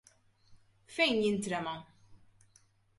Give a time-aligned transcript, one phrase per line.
[0.95, 1.77] Fejn jintrema?